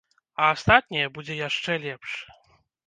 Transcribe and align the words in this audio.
А 0.43 0.47
астатняе 0.53 1.05
будзе 1.19 1.39
яшчэ 1.47 1.81
лепш! 1.87 2.21